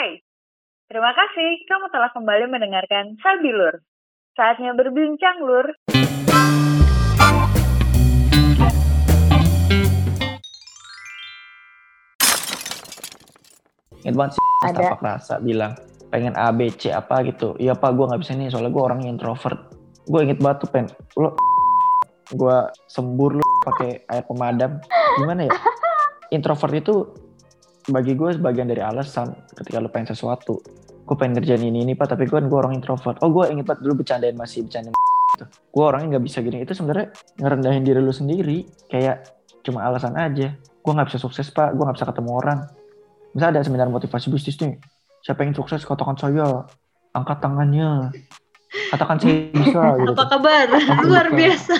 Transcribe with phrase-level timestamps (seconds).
[0.00, 0.16] Hai,
[0.88, 3.84] terima kasih kamu telah kembali mendengarkan Sabi Lur.
[4.32, 5.76] Saatnya berbincang, Lur.
[14.00, 14.44] Ingat banget sih
[15.04, 15.76] rasa bilang
[16.08, 17.60] pengen A, B, C apa gitu.
[17.60, 19.68] Iya pak gue gak bisa nih soalnya gue orangnya introvert.
[20.08, 20.88] Gue inget banget tuh pen.
[21.20, 21.36] Lo
[22.32, 22.56] gue
[22.88, 24.80] sembur lu pakai air pemadam.
[25.20, 25.52] Gimana ya?
[26.40, 27.04] Introvert itu
[27.90, 30.62] bagi gue sebagian dari alasan ketika lu pengen sesuatu.
[31.04, 33.18] Gue pengen ngerjain ini ini pak tapi gue gue orang introvert.
[33.20, 34.94] Oh gue inget banget dulu bercandain masih bercandain
[35.36, 35.44] gitu.
[35.74, 36.62] Gue orangnya nggak bisa gini.
[36.62, 37.10] Itu sebenarnya
[37.42, 38.64] ngerendahin diri lu sendiri.
[38.86, 39.26] Kayak
[39.66, 40.54] cuma alasan aja.
[40.54, 41.74] Gue nggak bisa sukses pak.
[41.74, 42.60] Gue nggak bisa ketemu orang
[43.34, 44.74] misalnya ada seminar motivasi bisnis nih
[45.22, 46.66] siapa yang sukses katakan saya
[47.14, 48.10] angkat tangannya
[48.90, 50.66] katakan saya bisa gitu Apa kabar?
[51.02, 51.76] Luar biasa.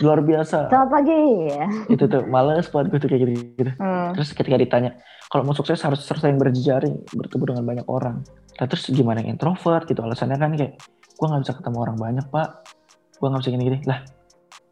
[0.00, 1.22] Luar biasa Selamat pagi.
[1.48, 1.66] Ya.
[1.92, 3.72] itu tuh males banget gue tuh kayak gitu, gitu.
[3.76, 4.10] Hmm.
[4.16, 4.90] terus ketika ditanya
[5.30, 8.16] kalau mau sukses harus sering berjejaring bertemu dengan banyak orang
[8.58, 10.80] nah, terus gimana yang introvert gitu alasannya kan kayak
[11.14, 12.48] gue nggak bisa ketemu orang banyak pak
[13.20, 14.00] gue nggak bisa gini-gini lah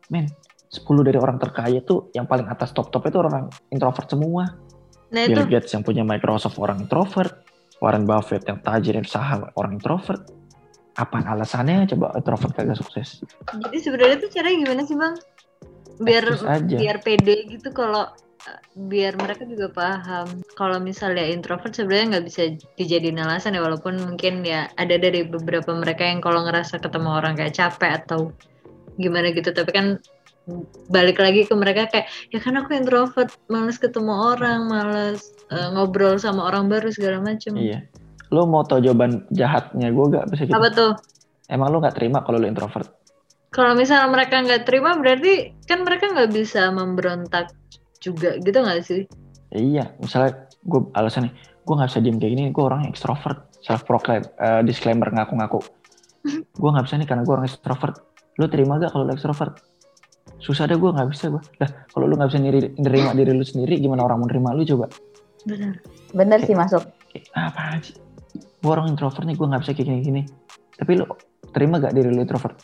[0.08, 0.26] men
[0.68, 4.68] 10 dari orang terkaya tuh yang paling atas top-top itu orang introvert semua
[5.08, 7.32] Nah itu Bill Gates yang punya Microsoft orang introvert,
[7.80, 10.28] Warren Buffett yang tajirin saham orang introvert.
[10.98, 13.22] Apa alasannya coba introvert kagak sukses?
[13.54, 15.14] jadi sebenarnya tuh caranya gimana sih bang?
[16.02, 16.24] Biar
[16.66, 18.60] biar pede gitu kalau uh,
[18.90, 22.40] biar mereka juga paham kalau misalnya introvert sebenarnya nggak bisa
[22.78, 27.34] dijadiin alasan ya walaupun mungkin ya ada dari beberapa mereka yang kalau ngerasa ketemu orang
[27.38, 28.30] kayak capek atau
[28.98, 29.86] gimana gitu tapi kan
[30.88, 36.16] balik lagi ke mereka kayak ya kan aku introvert males ketemu orang males uh, ngobrol
[36.16, 37.84] sama orang baru segala macem Iya.
[38.28, 40.54] Lo mau tau jawaban jahatnya gue gak bisa gitu?
[40.54, 40.92] apa tuh
[41.48, 42.92] Emang lo gak terima kalau lo introvert?
[43.48, 47.48] kalau misalnya mereka nggak terima berarti kan mereka nggak bisa memberontak
[47.98, 49.02] juga gitu nggak sih
[49.48, 51.32] Ya iya, misalnya gue alasannya,
[51.64, 53.48] gue gak bisa diem kayak gini, gue orang extrovert.
[53.58, 55.64] Self proclaim, eh, disclaimer ngaku-ngaku.
[56.60, 57.96] gue gak bisa nih karena gue orang extrovert.
[58.36, 59.56] Lo terima gak kalau lo extrovert?
[60.36, 61.40] Susah deh gue gak bisa gue.
[61.56, 64.60] Lah kalau lo gak bisa niri- nerima diri lo sendiri, gimana orang mau nerima lo
[64.62, 64.92] coba?
[65.42, 65.80] benar
[66.12, 66.84] Bener sih masuk.
[67.08, 67.96] kayak apa sih
[68.58, 70.22] gue orang introvert nih gue nggak bisa kayak gini-gini
[70.78, 71.04] tapi lu
[71.50, 72.58] terima gak diri lu introvert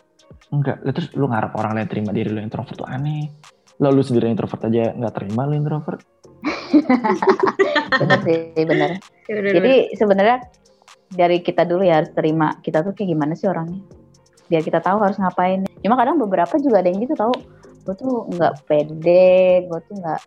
[0.51, 3.31] enggak Lah, terus lu ngarep orang lain terima diri lu introvert tuh aneh
[3.83, 6.03] lo lu sendiri introvert aja nggak terima lu introvert
[8.01, 8.91] Bener sih, bener.
[9.25, 10.45] Ya Jadi sebenarnya
[11.09, 13.81] dari kita dulu ya harus terima kita tuh kayak gimana sih orangnya.
[14.53, 15.65] Biar kita tahu harus ngapain.
[15.81, 17.33] Cuma kadang beberapa juga ada yang gitu tahu.
[17.89, 20.21] Gue tuh nggak pede, gue tuh nggak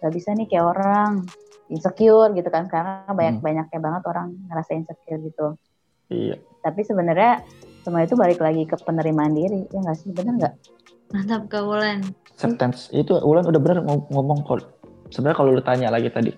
[0.00, 1.28] nggak bisa nih kayak orang
[1.68, 5.46] insecure gitu kan sekarang banyak banyaknya banget orang ngerasa insecure gitu.
[6.08, 7.44] iya Tapi sebenarnya
[7.80, 10.54] semua itu balik lagi ke penerimaan diri ya nggak sih bener nggak?
[11.08, 14.64] mantap Kak Wulan acceptance itu Ulan udah bener ngom- ngomong kalau
[15.08, 16.28] sebenarnya kalau lu tanya lagi tadi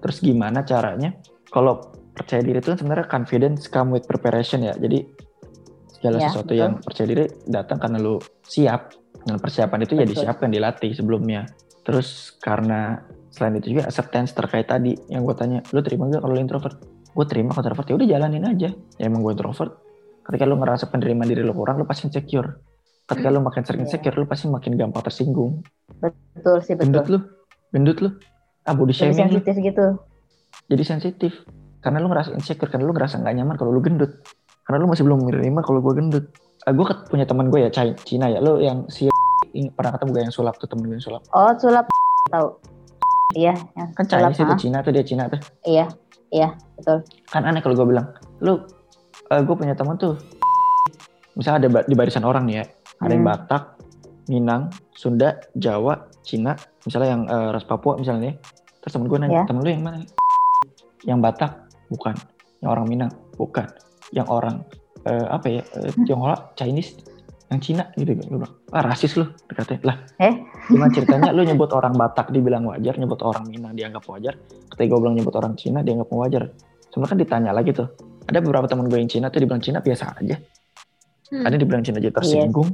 [0.00, 1.12] terus gimana caranya
[1.48, 5.04] kalau percaya diri itu kan sebenarnya confidence come with preparation ya jadi
[5.92, 6.60] segala Ya, sesuatu betul.
[6.60, 8.92] yang percaya diri datang karena lu siap
[9.24, 10.12] dan persiapan itu ya Betul.
[10.16, 11.48] disiapkan dilatih sebelumnya
[11.80, 16.32] terus karena selain itu juga acceptance terkait tadi yang gue tanya lu terima gak kalau
[16.32, 16.78] lu introvert?
[17.10, 18.68] Gue terima kalau introvert ya udah jalanin aja.
[18.70, 19.74] Ya emang gue introvert
[20.24, 22.62] ketika lu ngerasa penerimaan diri lu kurang lu pasti insecure.
[23.04, 23.90] Ketika lu makin sering Iya.
[23.90, 25.60] insecure lu pasti makin gampang tersinggung.
[26.00, 27.12] Betul sih gendut betul.
[27.12, 27.18] lu?
[27.70, 28.08] Gendut lu?
[28.62, 29.42] Ah body Jadi shaming lu?
[29.42, 29.86] sensitif gitu.
[30.64, 31.32] jadi sensitif.
[31.82, 34.24] Karena lu ngerasa insecure karena lu ngerasa nggak nyaman kalau lu gendut.
[34.64, 36.24] Karena lu masih belum menerima kalau gue gendut.
[36.64, 37.68] Ah, gue punya teman gue ya
[37.98, 38.40] Cina ya.
[38.40, 39.10] Lu yang si
[39.76, 41.20] pernah ketemu gue yang sulap tuh temen gue yang sulap?
[41.30, 41.84] Oh sulap
[42.32, 42.48] tahu.
[43.32, 44.30] Iya, yang kan sulap.
[44.30, 44.54] Chinese itu.
[44.62, 45.86] Cina tuh dia Cina tuh Iya,
[46.28, 47.02] iya betul.
[47.26, 48.60] kan aneh kalau gue bilang lu
[49.26, 50.14] gue punya teman tuh
[51.34, 52.64] misalnya ada ba- di barisan orang nih ya
[53.00, 53.32] ada yang Hmm.
[53.32, 53.62] Batak
[54.24, 58.34] Minang Sunda Jawa Cina misalnya yang eh, ras Papua misalnya nih
[58.78, 59.44] terus temen gue nanya Ya.
[59.44, 59.98] temen lu yang mana
[61.02, 61.52] yang Batak
[61.88, 62.14] bukan
[62.60, 63.66] yang orang Minang bukan
[64.10, 64.62] yang orang
[65.02, 67.02] eh, apa ya eh, Tionghoa Chinese
[67.48, 70.34] yang Cina gitu gue bilang ah rasis lu katanya lah Eh?
[70.66, 71.30] gimana ceritanya?
[71.30, 74.34] Lu nyebut orang Batak dibilang wajar nyebut orang Minang dianggap wajar.
[74.72, 76.50] Ketika gue bilang nyebut orang Cina dianggap wajar.
[76.90, 77.88] Sebenarnya kan ditanya lagi tuh
[78.24, 80.36] ada beberapa teman gue yang Cina tuh dibilang Cina biasa aja.
[81.30, 81.44] Hmm.
[81.46, 82.68] ada dibilang Cina aja tersinggung.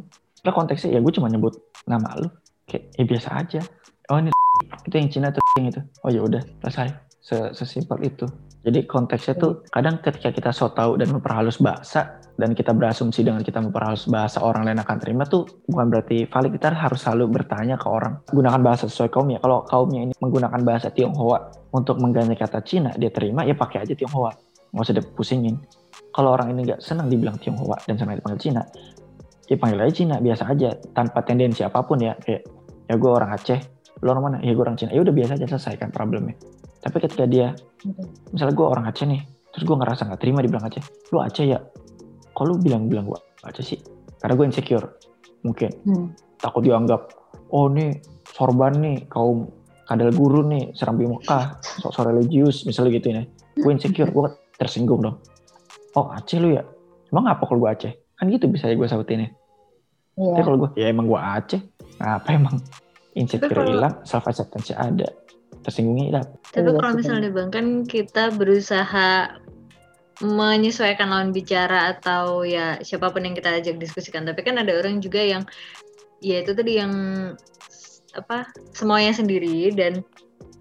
[0.47, 2.29] Lah konteksnya ya gue cuma nyebut nama lu.
[2.65, 3.61] Kayak ya biasa aja.
[4.09, 4.31] Oh ini
[4.87, 6.89] itu yang Cina tuh yang itu oh ya udah selesai.
[7.21, 8.25] Se- sesimpel itu.
[8.61, 13.45] Jadi konteksnya tuh kadang ketika kita so tahu dan memperhalus bahasa dan kita berasumsi dengan
[13.45, 16.57] kita memperhalus bahasa orang lain akan terima tuh bukan berarti valid.
[16.57, 18.25] Kita harus selalu bertanya ke orang.
[18.33, 19.39] Gunakan bahasa sesuai kaumnya.
[19.45, 23.93] Kalau kaumnya ini menggunakan bahasa Tionghoa untuk mengganti kata Cina dia terima ya pakai aja
[23.93, 24.33] Tionghoa.
[24.73, 25.61] Nggak usah dipusingin.
[26.11, 28.65] Kalau orang ini nggak senang dibilang Tionghoa dan senang dipanggil Cina
[29.51, 32.17] ya panggil aja Cina biasa aja tanpa tendensi apa pun ya.
[32.17, 32.49] Kayak
[32.89, 33.61] ya gue orang Aceh
[34.01, 34.37] lu orang mana?
[34.41, 34.97] Ya gue orang Cina.
[34.97, 36.41] Ya udah biasa aja selesaikan problemnya.
[36.81, 37.53] Tapi ketika dia
[38.33, 39.21] misalnya gue orang Aceh nih
[39.51, 41.59] terus gue ngerasa nggak terima dibilang Aceh lu Aceh ya
[42.41, 43.77] kok lu bilang-bilang gue Aceh sih.
[44.17, 44.87] Karena gue insecure
[45.41, 45.69] mungkin.
[45.85, 46.09] Hmm.
[46.37, 47.13] takut dianggap
[47.53, 49.53] oh nih sorban nih kaum
[49.85, 53.23] kadal guru nih serambi Mekah sok-sok religius misalnya gitu ya.
[53.55, 54.25] Gue insecure gue
[54.57, 55.21] tersinggung dong.
[55.93, 56.65] Oh Aceh lu ya?
[57.13, 57.93] Emang apa kalau gue Aceh?
[58.17, 59.31] Kan gitu bisa ya gue sautin ya
[60.17, 60.33] Iya.
[60.33, 61.61] tapi kalau gue ya emang gue Aceh?
[62.01, 62.57] Apa emang?
[63.13, 65.09] Insecure kalau- hilang self acceptance ada.
[65.61, 66.27] Tersinggungnya hilang.
[66.47, 69.09] Tapi Iya kalau sih, misalnya bang kan kita berusaha
[70.21, 74.29] menyesuaikan lawan bicara atau ya siapa pun yang kita ajak diskusikan.
[74.29, 75.49] Tapi kan ada orang juga yang
[76.21, 76.93] ya itu tadi yang
[78.13, 80.05] apa semuanya sendiri dan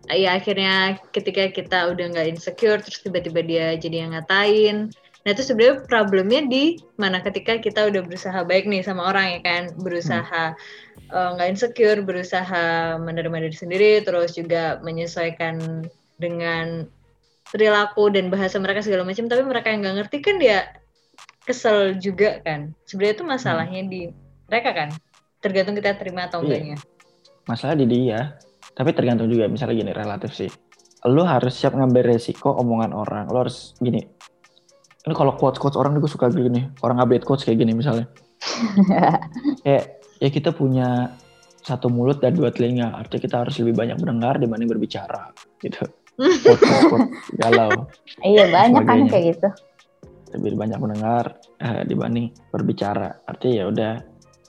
[0.07, 4.89] ya akhirnya ketika kita udah nggak insecure terus tiba-tiba dia jadi yang ngatain.
[5.27, 9.39] Nah itu sebenarnya problemnya di mana ketika kita udah berusaha baik nih sama orang ya
[9.43, 10.55] kan berusaha
[11.11, 15.83] eh, nggak insecure, berusaha menerima diri sendiri, terus juga menyesuaikan
[16.15, 16.87] dengan
[17.49, 20.69] perilaku dan bahasa mereka segala macam, tapi mereka yang nggak ngerti kan dia
[21.43, 22.73] kesel juga kan.
[22.85, 24.01] Sebenarnya itu masalahnya di
[24.45, 24.89] mereka kan,
[25.39, 26.61] tergantung kita terima atau Iya.
[26.61, 26.77] enggaknya.
[27.49, 28.37] masalah di dia
[28.77, 30.45] tapi tergantung juga misalnya gini relatif sih
[31.09, 34.05] lu harus siap ngambil resiko omongan orang lu harus gini
[35.01, 38.05] ini kalau quotes quotes orang gue suka gini orang update quotes kayak gini misalnya
[39.65, 41.17] kayak ya kita punya
[41.65, 45.33] satu mulut dan dua telinga artinya kita harus lebih banyak mendengar dibanding berbicara
[45.65, 45.89] gitu
[47.39, 47.87] galau
[48.21, 49.49] Iya banyak kan kayak gitu.
[50.29, 53.25] lebih banyak mendengar eh, dibanding berbicara.
[53.25, 53.91] Artinya ya udah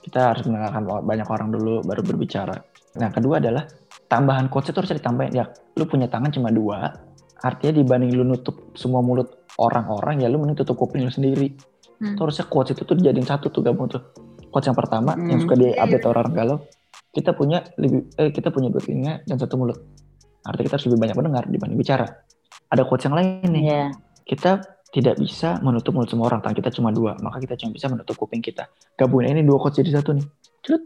[0.01, 2.53] kita harus mendengarkan banyak orang dulu baru berbicara.
[3.01, 3.65] Nah kedua adalah
[4.05, 5.45] tambahan quotes itu harus ditambahin ya.
[5.81, 6.85] Lu punya tangan cuma dua,
[7.41, 11.49] artinya dibanding lu nutup semua mulut orang-orang ya lu mending tutup kuping lu sendiri.
[11.97, 12.13] Hmm.
[12.13, 14.05] Tuh harusnya quotes itu tuh dijadiin satu tuh gabung tuh.
[14.53, 15.49] Quotes yang pertama yang Hmm.
[15.49, 16.57] suka di update orang galau,
[17.09, 19.81] kita punya lebih eh, kita punya dua telinga dan satu mulut.
[20.45, 22.07] Artinya kita harus lebih banyak mendengar dibanding bicara.
[22.71, 23.83] Ada quotes yang lain nih Iya.
[24.25, 24.51] kita
[24.91, 28.15] tidak bisa menutup mulut semua orang, tangan kita cuma dua, maka kita cuma bisa menutup
[28.19, 28.67] kuping kita.
[28.99, 30.27] Gabungin ini dua quotes jadi satu nih.
[30.63, 30.83] Cut.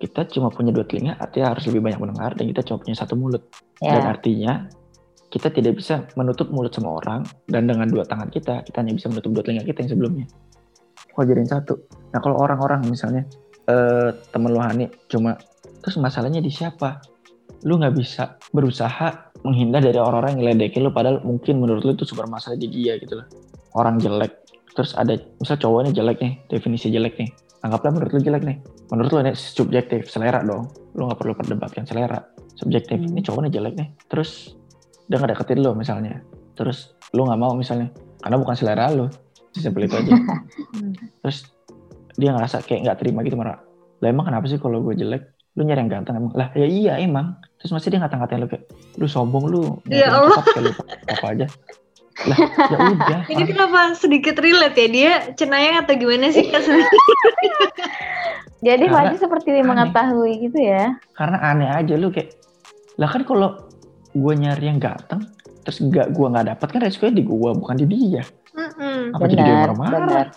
[0.00, 3.14] Kita cuma punya dua telinga, artinya harus lebih banyak mendengar, dan kita cuma punya satu
[3.14, 3.46] mulut.
[3.78, 4.08] Dan Ya.
[4.10, 4.52] artinya,
[5.30, 9.06] kita tidak bisa menutup mulut semua orang, dan dengan dua tangan kita, kita hanya bisa
[9.12, 10.26] menutup dua telinga kita yang sebelumnya.
[11.14, 11.74] Kok jadiin satu?
[12.10, 13.22] Nah kalau orang-orang misalnya,
[13.68, 15.36] eh, temen lu Hani, cuma,
[15.84, 16.98] terus masalahnya di siapa?
[17.66, 22.04] Lu nggak bisa berusaha menghindar dari orang-orang yang ledekin lu padahal mungkin menurut lu itu
[22.04, 23.26] super masalah di dia gitu loh.
[23.76, 24.36] Orang jelek.
[24.76, 27.30] Terus ada misal cowoknya jelek nih, definisi jelek nih.
[27.60, 28.56] Anggaplah menurut lu jelek nih.
[28.88, 30.72] Menurut lu ini subjektif, selera dong.
[30.96, 32.16] Lu nggak perlu perdebatkan selera.
[32.56, 32.96] Subjektif.
[32.96, 33.12] Hmm.
[33.12, 33.88] Ini cowoknya jelek nih.
[34.08, 34.56] Terus
[35.08, 36.24] dia nggak deketin lu misalnya.
[36.56, 37.92] Terus lu nggak mau misalnya
[38.24, 39.06] karena bukan selera lu.
[39.50, 40.12] Sesimpel itu aja.
[41.26, 41.38] Terus
[42.16, 43.60] dia ngerasa kayak nggak terima gitu marah.
[44.00, 45.39] Lah emang kenapa sih kalau gue jelek?
[45.60, 46.32] Lu nyari yang ganteng emang?
[46.32, 47.36] Lah ya iya emang.
[47.60, 48.64] Terus masih dia ngata-ngatain lu kayak,
[48.96, 49.76] lu sombong lu.
[49.84, 50.40] Ya Allah.
[50.40, 50.70] cakep lu
[51.06, 51.46] apa aja.
[52.22, 53.20] Lah ya udah.
[53.22, 57.00] Ini orang- kenapa sedikit relate ya dia cenayang atau gimana sih Kak sebenarnya?
[58.60, 59.64] Jadi Faji seperti aneh.
[59.64, 60.96] mengetahui gitu ya.
[61.12, 62.36] karena aneh aja lu kayak
[62.96, 63.56] lah kan kalau
[64.10, 65.24] gue nyari yang ganteng
[65.62, 68.20] terus nggak gue nggak dapat kan resikonya di gue bukan di dia
[68.50, 69.16] Mm-mm.
[69.16, 70.28] apa jadi dia marah-marah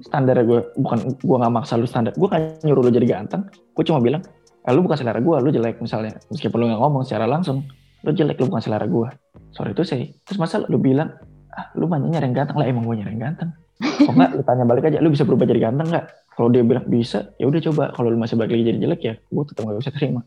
[0.00, 3.84] standar gue bukan gue nggak maksa lu standar gue kan nyuruh lu jadi ganteng gue
[3.84, 4.26] cuma bilang
[4.66, 6.18] ah, lu bukan selera gue lu jelek misalnya.
[6.30, 7.66] Meskipun lu nggak ngomong secara langsung
[8.02, 9.08] lu jelek lu bukan selera gue
[9.54, 11.14] sorry itu sih terus masa lu bilang
[11.54, 12.56] ah lu banyak nyari yang ganteng?
[12.58, 13.50] Lah emang gue nyari yang ganteng.
[14.08, 16.06] Kok nggak lu tanya balik aja lu bisa berubah jadi ganteng nggak?
[16.32, 17.28] Kalau dia bilang bisa.
[17.36, 17.84] Ya udah coba.
[17.92, 20.20] Kalau lu masih balik lagi jadi jelek ya gue tetap gak bisa terima.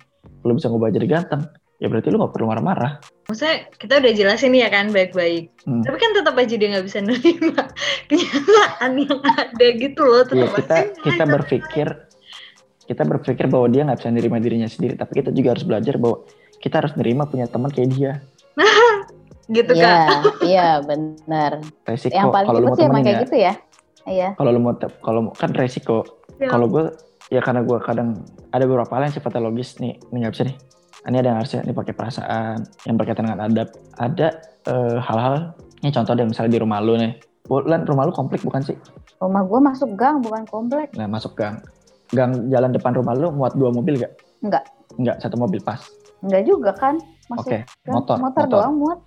[0.45, 1.41] Kalau bisa ngubah jadi ganteng
[1.75, 3.01] ya berarti lu gak perlu marah-marah.
[3.27, 5.51] Maksudnya kita udah jelasin ya kan baik-baik.
[5.65, 5.81] Hmm.
[5.81, 7.63] Tapi kan tetap aja dia nggak bisa nerima
[8.09, 10.23] kenyataan yang ada gitu loh.
[10.23, 11.87] Tetap kita aja kita berpikir
[12.85, 16.21] kita berpikir bahwa dia nggak bisa nerima dirinya sendiri tapi kita juga harus belajar bahwa
[16.57, 18.11] kita harus nerima punya teman kayak dia
[19.47, 20.21] gitu Iya, kan.
[20.41, 21.61] iya benar.
[21.83, 23.53] resiko Yang paling kalau lu mau sih emang temenin kayak ya gitu ya.
[24.05, 24.29] Iya.
[24.33, 25.97] kalau lu mau kalau mau- kan resiko
[26.35, 26.51] Ya.
[26.51, 26.91] kalau gue
[27.27, 30.57] ya karena gue kadang ada beberapa hal yang sifatnya logis nih ini nggak bisa nih
[31.05, 34.27] ini ada yang harusnya ini pakai perasaan yang berkaitan dengan adab ada
[34.65, 35.35] eh, hal-hal
[35.79, 37.13] ini contoh deh misalnya di rumah lu nih
[37.45, 38.73] Bulan rumah lu komplek bukan sih?
[39.21, 40.89] Rumah gua masuk gang bukan komplek.
[40.97, 41.61] Nah masuk gang.
[42.11, 44.13] Gang jalan depan rumah lu muat dua mobil gak?
[44.41, 44.63] Enggak.
[44.95, 45.81] Enggak, satu mobil pas.
[46.21, 46.95] Enggak juga kan?
[47.33, 47.93] Oke, gang.
[47.93, 48.17] motor.
[48.21, 48.99] motor doang muat.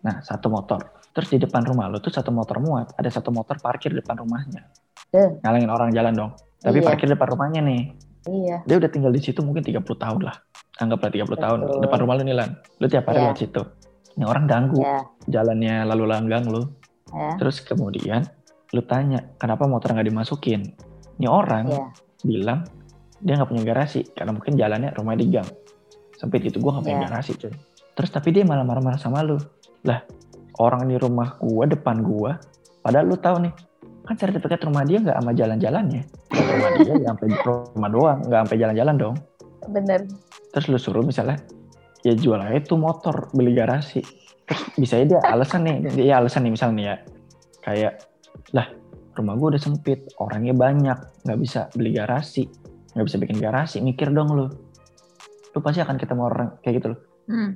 [0.00, 0.80] Nah, satu motor.
[1.10, 4.70] Terus di depan rumah lu tuh satu motor muat, ada satu motor parkir depan rumahnya.
[5.10, 5.42] Eh.
[5.42, 6.32] Ngalangin orang jalan dong.
[6.62, 6.86] Tapi Iya.
[6.86, 7.82] parkir depan rumahnya nih.
[8.30, 8.56] Iya.
[8.62, 10.36] Dia udah tinggal di situ mungkin 30 tahun lah.
[10.78, 11.80] Anggaplah 30 tahun Betul.
[11.82, 12.50] depan rumah lu nih Lan.
[12.78, 13.24] Lu tiap hari Iya.
[13.26, 13.62] lewat situ.
[14.10, 16.62] Ini orang ganggu Ya, jalannya lalu langgang lu.
[17.10, 17.34] ya.
[17.42, 18.22] Terus kemudian
[18.70, 20.62] lu tanya, kenapa motor nggak dimasukin?
[21.20, 21.84] Ini orang Iya.
[22.24, 22.60] bilang
[23.20, 25.48] dia nggak punya garasi karena mungkin jalannya rumah di gang.
[26.16, 27.04] Sempit gitu, gua nggak punya Iya.
[27.12, 27.52] garasi cuy.
[27.92, 29.36] Terus tapi dia malah marah-marah sama lu.
[29.84, 30.00] Lah,
[30.60, 32.36] orang di rumah gua depan gua
[32.84, 33.52] padahal lu tahu nih
[34.04, 38.56] kan sertifikat rumah dia nggak sama jalan-jalannya rumah dia ya sampai rumah doang nggak sampai
[38.60, 39.16] jalan-jalan dong
[39.72, 40.00] bener
[40.52, 41.40] terus lu suruh misalnya
[42.02, 44.00] ya jual aja tuh motor beli garasi
[44.48, 46.96] terus bisa aja dia alasan nih dia alasan nih misalnya nih ya
[47.60, 47.92] kayak
[48.56, 48.66] lah
[49.16, 52.46] rumah gua udah sempit orangnya banyak nggak bisa beli garasi.
[52.94, 54.46] Nggak bisa bikin garasi mikir dong lu.
[55.50, 57.00] Lu pasti akan ketemu orang kayak gitu loh.
[57.30, 57.52] Hmm.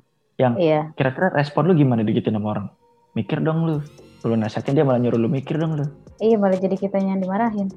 [0.59, 0.91] iya.
[0.99, 2.67] kira-kira respon lu gimana digituin sama orang?
[3.15, 3.77] Mikir dong lu.
[4.25, 5.87] Lu nasihatin dia malah nyuruh lu mikir dong lu.
[6.19, 7.71] Iya malah jadi kita yang dimarahin.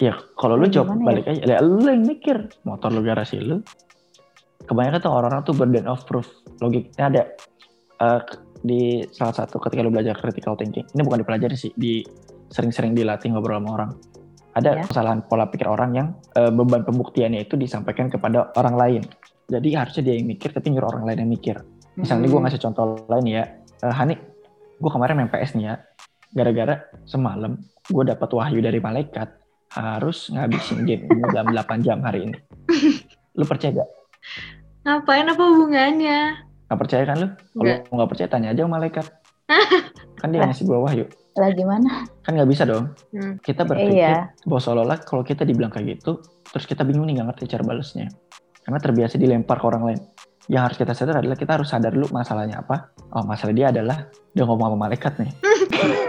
[0.00, 1.06] Ya kalau lu jawab gimana ya?
[1.06, 2.36] balik aja ya, lu yang mikir.
[2.62, 3.62] Motor lu garasi lu.
[4.64, 6.26] Kebanyakan tuh orang-orang tuh burden of proof.
[6.62, 7.22] Logiknya ada
[8.00, 8.20] eh,
[8.60, 10.84] di salah satu ketika lu belajar critical thinking.
[10.92, 12.04] Ini bukan dipelajari sih di
[12.50, 13.90] sering-sering dilatih ngobrol sama orang
[14.50, 14.82] ada Ya.
[14.82, 19.02] kesalahan pola pikir orang yang eh, beban pembuktiannya itu disampaikan kepada orang lain
[19.46, 21.56] jadi harusnya dia yang mikir tapi nyuruh orang lain yang mikir
[21.90, 22.46] Misalnya gue Hmm.
[22.46, 23.44] ngasih contoh lain ya,
[23.80, 24.14] Eh, Hani,
[24.76, 25.74] gue kemarin main PS nih ya,
[26.30, 29.26] gara-gara semalam gue dapat wahyu dari malaikat
[29.68, 32.38] harus ngabisin game ini dalam 8 jam hari ini.
[33.34, 33.90] Lu percaya gak?
[34.80, 36.18] Ngapain apa hubungannya?
[36.66, 37.28] Gak percaya kan lu?
[37.52, 38.08] Kalau Nggak.
[38.08, 39.06] percaya tanya aja sama malaikat.
[40.20, 41.04] kan dia ngasih gue wahyu.
[41.40, 42.94] Lah gimana Kan gak bisa dong.
[43.10, 43.40] Hmm.
[43.42, 47.34] Kita berpikir iya bahwa seolah-olah kalau kita dibilang kayak gitu, terus kita bingung nih gak
[47.34, 48.06] ngerti cara balesnya.
[48.62, 50.00] Karena terbiasa dilempar ke orang lain.
[50.46, 52.94] Yang harus kita sadar adalah kita harus sadar dulu masalahnya apa.
[53.16, 55.32] Oh masalah dia adalah dia ngomong sama malaikat nih.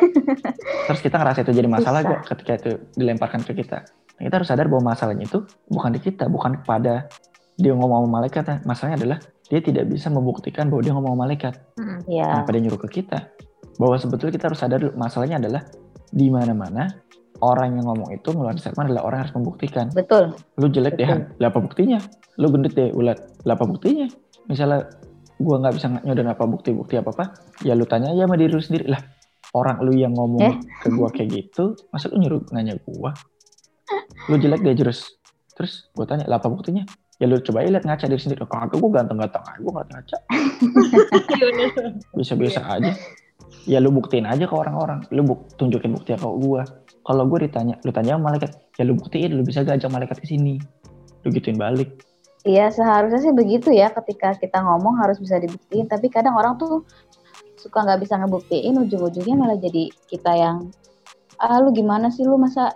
[0.91, 3.81] terus kita ngerasa itu jadi masalah gak ketika itu dilemparkan ke kita.
[4.21, 7.09] Nah, kita harus sadar bahwa masalahnya itu bukan di kita, bukan kepada
[7.57, 8.43] dia ngomong sama malaikat.
[8.45, 8.55] ya.
[8.67, 9.17] Masalahnya adalah
[9.49, 11.53] dia tidak bisa membuktikan bahwa dia ngomong sama malaikat.
[11.81, 11.99] Hmm.
[12.05, 13.17] iya Kenapa dia nyuruh ke kita?
[13.79, 15.61] Bahwa sebetulnya kita harus sadar dulu masalahnya adalah
[16.11, 16.91] di mana-mana
[17.41, 19.85] orang yang ngomong itu ngeluarin statement adalah orang yang harus membuktikan.
[19.91, 20.23] betul
[20.61, 21.41] Lu jelek deh, Betul.
[21.41, 21.99] Lah apa buktinya?
[22.37, 23.17] Lu gendut deh, ulat.
[23.43, 24.07] Lah apa buktinya?
[24.45, 24.87] Misalnya
[25.41, 27.33] gua nggak bisa nyodon apa bukti-bukti apa-apa,
[27.65, 28.85] ya lu tanya aja sama diri lu sendiri.
[28.93, 29.01] Lah,
[29.57, 30.55] orang lu yang ngomong Eh?
[30.85, 33.09] ke gua kayak gitu, masa lu nyuruh nanya gua?
[34.29, 35.17] Lu jelek deh terus.
[35.57, 36.85] Terus gua tanya, lah apa buktinya?
[37.17, 38.45] Ya lu coba lihat ngaca diri sendiri.
[38.45, 40.17] Kagak gua ganteng-ganteng aja, gua nggak ngaca.
[42.17, 42.93] Biasa-biasa aja.
[43.69, 45.05] Ya lu buktiin aja ke orang-orang.
[45.13, 46.65] Lu buk tunjukin bukti ke gua.
[47.01, 50.17] Kalau gua ditanya, lu tanya sama malaikat, ya lu buktiin, lu bisa gak ajak malaikat
[50.21, 50.57] ke sini.
[51.25, 52.01] Lu gituin balik.
[52.41, 56.81] Iya seharusnya sih begitu ya ketika kita ngomong harus bisa dibuktiin tapi kadang orang tuh
[57.53, 60.73] suka nggak bisa ngebuktiin ujung-ujungnya malah jadi kita yang
[61.37, 62.73] ah lu gimana sih lu masa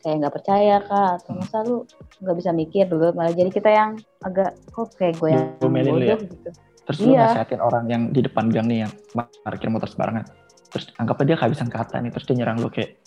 [0.00, 1.84] kayak nggak percaya kak atau masa lu
[2.24, 5.84] nggak bisa mikir dulu malah jadi kita yang agak kok kayak gue yang ya?
[5.84, 6.50] bodoh gitu
[6.84, 7.20] Terus lu Iya.
[7.26, 8.92] nasihatin orang yang di depan gang nih yang
[9.40, 10.24] parkir motor sembarangan.
[10.68, 12.98] Terus anggapnya dia kehabisan kata nih, terus dia nyerang lu kayak,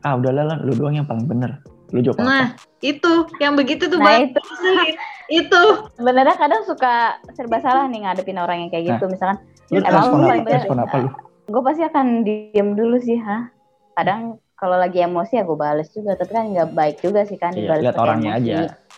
[0.00, 1.60] ah udahlah lah, lu doang yang paling bener.
[1.90, 2.56] Lu jawab Nah, apa?
[2.80, 4.40] itu yang begitu tuh nah itu
[5.44, 5.62] itu.
[5.92, 9.38] sebenarnya kadang suka serba salah nih ngadepin orang yang kayak gitu misalkan
[9.68, 10.48] Lu respon lu apa?
[10.50, 11.08] Respon apa lu?
[11.44, 13.50] gue pasti akan diem dulu sih ha
[13.92, 14.20] kadang
[14.54, 17.76] kalau lagi emosi ya gue bales juga tapi kan nggak baik juga sih kan Iya,
[17.78, 18.48] lihat orangnya emosi.
[18.48, 18.56] aja.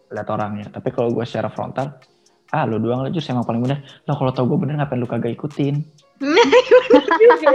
[0.08, 0.66] Lihat orangnya.
[0.70, 1.98] Tapi kalau gue secara frontal,
[2.50, 3.78] ah lu doang lu justru emang paling bener.
[4.04, 5.80] Lah kalau tau gue bener ngapain lu kagak ikutin?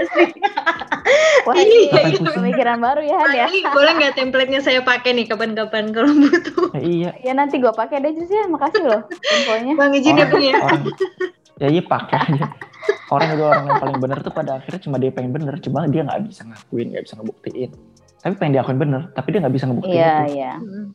[0.10, 0.29] Sih.
[1.41, 2.29] Wah, Iya, ini iya.
[2.29, 3.46] pemikiran baru ya Han ya.
[3.48, 6.75] Ini boleh nggak template-nya saya pakai nih kapan-kapan kalau butuh?
[6.75, 7.12] Ya iya.
[7.24, 9.74] Ya nanti gue pakai deh Jus ya, makasih loh infonya.
[9.74, 10.55] Bang izin ya Orang, Bang ya.
[10.60, 10.81] orang,
[11.58, 12.46] ya iya pakai aja.
[13.10, 16.01] Orang juga orang yang paling bener tuh pada akhirnya cuma dia pengen bener, cuma dia
[16.03, 17.69] nggak bisa ngakuin, nggak bisa ngebuktiin.
[18.19, 20.31] Tapi pengen diakuin bener, tapi dia nggak bisa ngebuktiin Iya itu.
[20.36, 20.51] iya.
[20.60, 20.88] Hmm.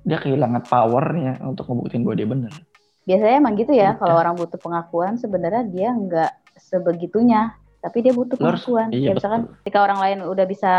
[0.00, 2.52] Dia kehilangan powernya untuk ngebuktiin bahwa dia bener.
[3.08, 8.36] Biasanya emang gitu ya, kalau orang butuh pengakuan sebenarnya dia nggak sebegitunya, tapi dia butuh
[8.36, 8.92] pengakuan.
[8.92, 9.56] iya, ya misalkan betul.
[9.64, 10.72] ketika orang lain udah bisa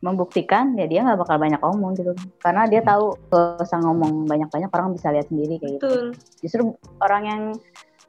[0.00, 2.16] membuktikan, ya dia nggak bakal banyak ngomong gitu.
[2.40, 5.86] Karena dia tahu gak usah ngomong banyak-banyak orang bisa lihat sendiri kayak gitu.
[5.86, 6.06] Betul.
[6.40, 6.62] Justru
[7.04, 7.42] orang yang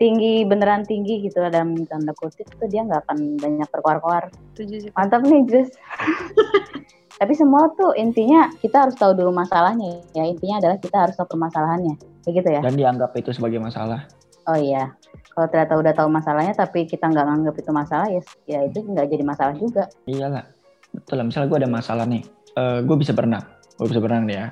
[0.02, 4.34] tinggi beneran tinggi gitu lah dalam tanda kutip itu dia nggak akan banyak berkoar-koar.
[4.56, 4.92] Setuju sih.
[4.98, 5.70] Mantap nih Jus.
[7.22, 10.26] Tapi semua tuh intinya kita harus tahu dulu masalahnya ya.
[10.26, 12.11] Intinya adalah kita harus tahu permasalahannya.
[12.22, 12.62] Kayak gitu ya.
[12.62, 14.06] Dan dianggap itu sebagai masalah.
[14.46, 14.94] Oh iya.
[15.32, 19.06] Kalau ternyata udah tahu masalahnya tapi kita nggak nganggap itu masalah ya, ya itu nggak
[19.08, 19.88] jadi masalah juga.
[20.06, 20.44] Iyalah.
[20.92, 22.24] Betul lah, misalnya gue ada masalah nih.
[22.58, 23.46] Eh gue bisa berenang.
[23.80, 24.48] Gue bisa berenang nih ya.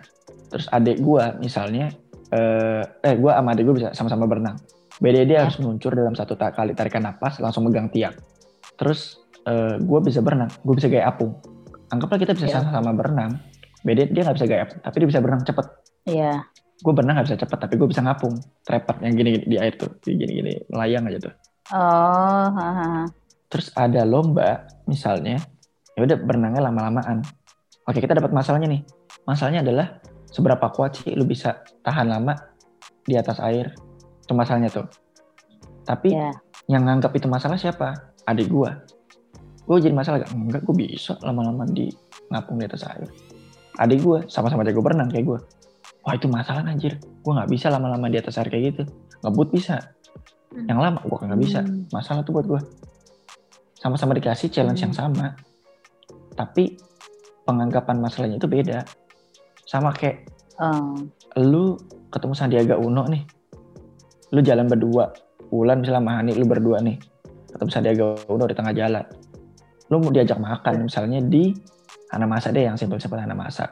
[0.50, 1.92] Terus adik gue misalnya,
[2.32, 4.56] eh, eh gue sama adik gue bisa sama-sama berenang.
[5.00, 5.42] Beda dia Ya.
[5.46, 8.16] harus meluncur dalam satu ta- kali tarikan napas, langsung megang tiang.
[8.80, 11.36] Terus eh gue bisa berenang, gue bisa gaya apung.
[11.90, 12.56] Anggaplah kita bisa Ya.
[12.64, 13.36] sama-sama berenang.
[13.84, 15.66] Beda dia nggak bisa gaya apung, tapi dia bisa berenang cepet.
[16.08, 16.34] Iya.
[16.80, 18.40] Gue berenang nggak bisa cepet, tapi gue bisa ngapung.
[18.64, 21.34] Trepet yang gini-gini di air tuh, gini-gini melayang aja tuh.
[21.70, 23.06] Oh, hahaha.
[23.50, 25.42] terus ada lomba misalnya
[25.98, 27.26] ya udah berenangnya lama-lamaan
[27.86, 28.82] oke kita dapat masalahnya nih
[29.26, 32.38] masalahnya adalah seberapa kuat sih lu bisa tahan lama
[33.06, 33.74] di atas air
[34.22, 34.86] itu masalahnya tuh
[35.86, 36.30] tapi ya.
[36.70, 38.78] yang nganggap itu masalah siapa adik gua
[39.70, 40.34] gue jadi masalah gak?
[40.34, 41.94] Enggak, gue bisa lama-lama di
[42.34, 43.06] ngapung di atas air.
[43.78, 45.40] Adik gue sama-sama jago berenang kayak gue.
[46.04, 47.00] Wah itu masalah anjir.
[47.00, 48.84] Gue nggak bisa lama-lama di atas air kayak gitu.
[49.26, 49.78] Ngebut bisa.
[50.56, 50.66] Hmm.
[50.66, 51.60] Yang lama gue nggak bisa.
[51.62, 51.86] Hmm.
[51.92, 52.62] Masalah tuh buat gue.
[53.80, 55.36] Sama-sama dikasih challenge yang sama.
[56.36, 56.80] Tapi
[57.44, 58.84] penganggapan masalahnya itu beda.
[59.68, 61.08] Sama kayak Oh,
[61.40, 61.80] lu
[62.12, 63.24] ketemu Sandiaga Uno nih.
[64.36, 65.08] Lu jalan berdua.
[65.56, 67.00] Wulan misalnya sama Hani, lu berdua nih.
[67.56, 69.06] Ketemu Sandiaga Uno di tengah jalan.
[69.88, 71.56] Lu mau diajak makan misalnya di
[72.12, 73.72] Hanamasa deh yang simpel-simpel Hanamasa.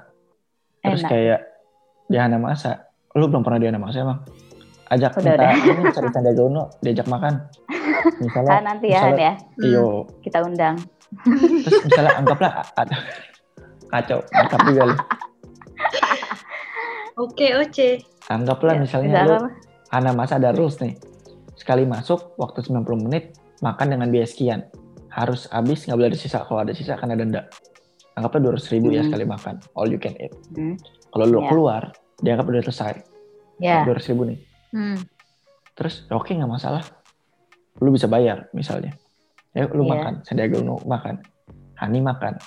[0.80, 1.12] Terus Enak.
[1.12, 1.40] kayak
[2.08, 4.20] di Hanamasa, lu belum pernah di Hanamasa emang?
[4.88, 7.34] Ajak Udah, minta ini cari Sandiaga Uno diajak makan.
[7.36, 9.86] ah, Misalnya, nanti ya, Han misalnya, ya, iyo,
[10.24, 10.76] kita undang.
[11.62, 12.96] terus misalnya anggaplah ada
[13.90, 14.96] kacau, mantap juga lu.
[17.18, 17.90] Oke, oke.
[18.30, 19.50] Anggaplah Ya, misalnya lu?
[19.90, 21.02] Hanamasa ada rules nih.
[21.58, 24.70] Sekali masuk waktu 90 menit makan dengan biaya sekian.
[25.10, 26.46] Harus habis nggak boleh ada sisa.
[26.46, 27.42] Kalau ada sisa akan ada denda.
[28.14, 29.10] Anggaplah 200 ribu ya Hmm.
[29.10, 29.56] sekali makan.
[29.74, 30.30] All you can eat.
[30.54, 30.78] Hmm.
[31.18, 31.50] Kalau lu Ya.
[31.50, 31.84] keluar,
[32.22, 32.94] dianggap udah selesai.
[33.58, 34.40] Ya, 200 ribu nih.
[34.70, 35.02] Hmm.
[35.74, 36.86] Terus ya oke nggak masalah.
[37.82, 38.94] Lu bisa bayar misalnya.
[39.58, 39.92] Ya lu Iya.
[39.98, 40.14] makan.
[40.22, 41.26] Sandiaga Uno makan.
[41.78, 42.38] Hani makan.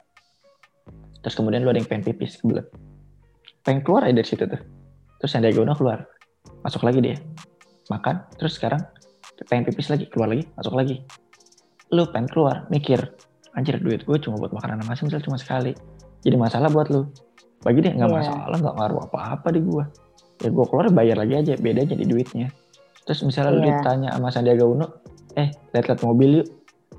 [1.20, 2.70] Terus kemudian lu ada yang pengen pipis kebelet.
[3.66, 4.62] Pengen keluar aja dari situ tuh.
[5.18, 6.06] Terus Sandiaga Uno keluar.
[6.62, 7.18] Masuk lagi dia.
[7.90, 8.38] Makan.
[8.38, 8.82] Terus sekarang
[9.50, 10.06] pengen pipis lagi.
[10.06, 10.46] Keluar lagi.
[10.54, 11.02] Masuk lagi.
[11.90, 12.70] Lu pengen keluar.
[12.70, 13.02] Mikir.
[13.50, 15.74] Anjir duit gue cuma buat makanan masing misal cuma sekali.
[16.22, 17.10] Jadi masalah buat lu.
[17.60, 18.18] Bagi dia nggak Iya.
[18.24, 18.56] masalah.
[18.56, 19.84] nggak ngaruh apa-apa di gue.
[20.40, 21.52] Ya gue keluar bayar lagi aja.
[21.60, 22.48] Beda aja di duitnya.
[23.04, 23.80] Terus misalnya lu Iya.
[23.80, 24.86] ditanya sama Sandiaga Uno.
[25.36, 26.48] Eh lihat-lihat mobil yuk.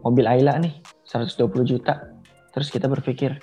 [0.01, 0.73] Mobil Ayla nih.
[1.05, 2.13] 120 juta.
[2.53, 3.37] Terus kita berpikir.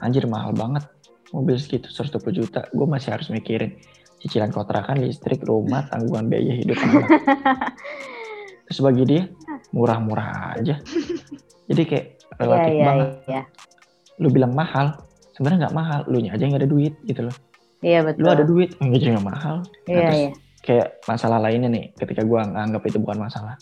[0.00, 0.84] Anjir mahal banget.
[1.32, 2.60] Mobil segitu 120 juta.
[2.72, 3.80] Gue masih harus mikirin.
[4.20, 6.76] Cicilan kontrakan, listrik, rumah, tanggungan biaya hidup.
[6.76, 7.08] anak.
[8.68, 9.22] Terus bagi dia
[9.72, 10.76] murah-murah aja.
[11.70, 13.08] Jadi kayak iya, relatif iya, banget.
[13.26, 13.42] iya.
[14.20, 14.98] Lu bilang mahal,
[15.40, 16.00] sebenarnya nggak mahal.
[16.04, 17.36] Lu aja yang nggak ada duit gitu loh.
[17.80, 18.20] Iya betul.
[18.20, 19.56] Lu ada duit, enggak juga nggak mahal.
[19.64, 20.30] Nah, Iya, terus iya.
[20.60, 23.56] kayak masalah lainnya nih, ketika gua nganggap itu bukan masalah.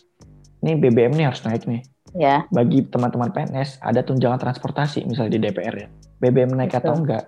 [0.59, 1.87] Ini BBM nih harus naik nih.
[2.19, 5.89] Ya, Bagi teman-teman PNS ada tunjangan transportasi misalnya di DPR ya.
[6.19, 7.01] BBM naik atau Betul.
[7.07, 7.25] enggak,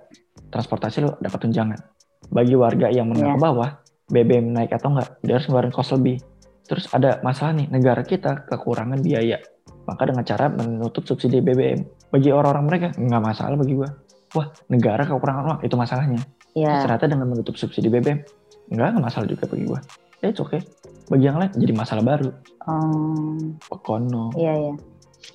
[0.51, 1.79] transportasi lu dapat tunjangan.
[2.27, 3.39] Bagi warga yang menengah Iya.
[3.39, 3.71] ke bawah,
[4.11, 6.19] BBM naik atau enggak, dia harus ngeluarin kos lebih.
[6.67, 9.39] Terus ada masalah nih, negara kita kekurangan biaya.
[9.87, 12.11] Maka dengan cara menutup subsidi BBM.
[12.11, 13.91] Bagi orang-orang mereka, nggak masalah bagi gua.
[14.31, 16.23] Wah, negara kekurangan uang, itu masalahnya.
[16.51, 16.83] Terus iya.
[16.83, 18.23] ternyata dengan menutup subsidi BBM,
[18.71, 19.81] nggak, nggak masalah juga bagi gua.
[20.23, 20.63] Ya, it's okay.
[21.11, 22.31] Bagi yang lain, jadi masalah baru.
[22.71, 24.31] Oh, Kono.
[24.39, 24.75] iya, iya.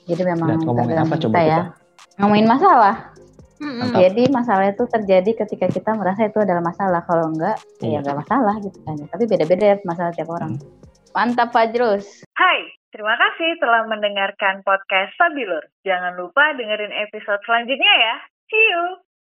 [0.08, 1.52] Jadi memang Dan ngomongin apa coba kita kita?
[1.52, 1.62] ya.
[2.22, 2.96] Ngomongin masalah.
[3.56, 4.00] Mantap.
[4.04, 7.02] Jadi masalah itu terjadi ketika kita merasa itu adalah masalah.
[7.08, 8.00] Kalau enggak, Iya.
[8.00, 8.96] ya enggak masalah gitu kan.
[9.00, 10.60] Tapi beda-beda ya masalah tiap orang.
[11.16, 12.28] Mantap Fajrus.
[12.36, 12.60] Hai,
[12.92, 15.64] terima kasih telah mendengarkan podcast Sabilur.
[15.88, 18.16] Jangan lupa dengerin episode selanjutnya ya.
[18.52, 19.14] See you!